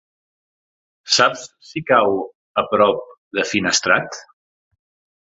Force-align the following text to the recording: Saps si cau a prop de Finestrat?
Saps 1.17 1.43
si 1.71 1.83
cau 1.91 2.17
a 2.63 2.63
prop 2.71 3.05
de 3.39 3.45
Finestrat? 3.51 4.19